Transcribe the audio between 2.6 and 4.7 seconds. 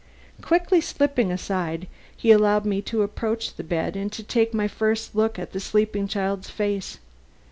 me to approach the bed and take my